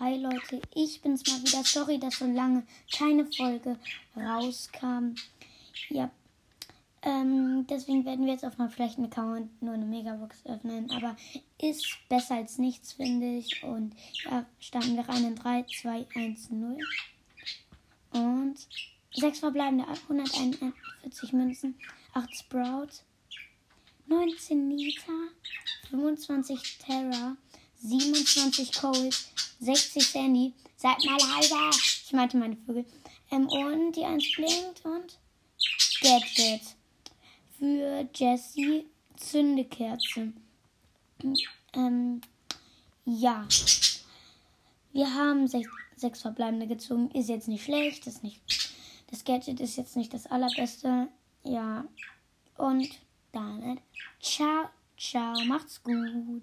[0.00, 1.62] Hi Leute, ich bin's mal wieder.
[1.62, 3.78] Sorry, dass so lange keine Folge
[4.16, 5.14] rauskam.
[5.90, 6.10] Ja,
[7.02, 10.90] ähm, deswegen werden wir jetzt mal vielleicht einen Account nur eine Megabox öffnen.
[10.90, 11.18] Aber
[11.60, 13.62] ist besser als nichts, finde ich.
[13.62, 13.92] Und
[14.24, 16.78] ja, starten wir rein in 3, 2, 1, 0.
[18.12, 18.56] Und
[19.12, 21.74] 6 verbleibende 141 Münzen,
[22.14, 23.02] 8 Sprout,
[24.06, 25.12] 19 Nita,
[25.90, 27.36] 25 Terra,
[27.82, 29.16] 27 Cold,
[29.60, 30.52] 60 Sandy.
[30.76, 31.70] Seid mal halber.
[31.72, 32.84] Ich meinte meine Vögel.
[33.30, 35.18] Ähm, und die 1 blinkt und
[36.00, 36.62] Gadget.
[37.58, 38.86] Für Jessie
[39.16, 40.32] Zündekerze.
[41.74, 42.20] Ähm,
[43.04, 43.46] ja.
[44.92, 47.10] Wir haben sechs, sechs verbleibende gezogen.
[47.10, 48.06] Ist jetzt nicht schlecht.
[48.06, 48.40] Ist nicht,
[49.10, 51.08] das Gadget ist jetzt nicht das allerbeste.
[51.44, 51.84] Ja.
[52.56, 52.88] Und
[53.32, 53.80] damit
[54.20, 55.34] ciao, ciao.
[55.44, 56.42] Macht's gut.